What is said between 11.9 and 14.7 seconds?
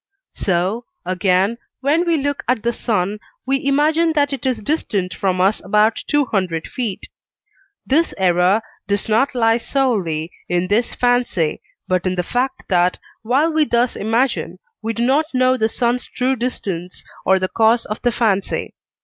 in the fact that, while we thus imagine,